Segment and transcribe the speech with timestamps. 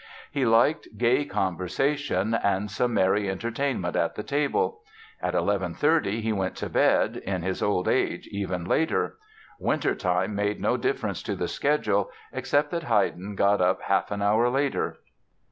[0.31, 4.81] He liked gay conversation and some merry entertainment at the table.
[5.21, 9.17] At 11.30 he went to bed, in his old age even later.
[9.59, 14.49] Wintertime made no difference to the schedule, except that Haydn got up half an hour
[14.49, 14.97] later."